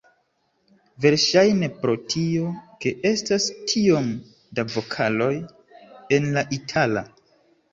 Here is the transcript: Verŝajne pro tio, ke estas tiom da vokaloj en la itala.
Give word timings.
Verŝajne 1.03 1.67
pro 1.83 1.93
tio, 2.13 2.47
ke 2.85 2.93
estas 3.11 3.45
tiom 3.73 4.09
da 4.61 4.67
vokaloj 4.77 5.31
en 6.19 6.31
la 6.39 6.47
itala. 6.59 7.07